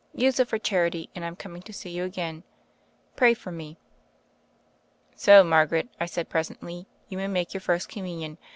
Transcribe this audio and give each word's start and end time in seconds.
"Use 0.15 0.39
it 0.39 0.47
for 0.47 0.57
charity, 0.57 1.11
and 1.13 1.23
I'm 1.23 1.35
coming 1.35 1.61
to 1.61 1.71
see 1.71 1.91
yon 1.91 2.07
again. 2.07 2.43
Pray 3.15 3.35
for 3.35 3.51
me." 3.51 3.77
"So, 5.15 5.43
Margaret," 5.43 5.89
I 5.99 6.07
said 6.07 6.27
presently, 6.27 6.87
"you 7.07 7.19
may 7.19 7.27
make 7.27 7.53
your 7.53 7.61
First 7.61 7.87
Communion. 7.87 8.39